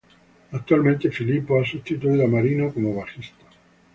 [0.53, 3.45] Actualmente Filipo ha sustituido a Marino como bajista.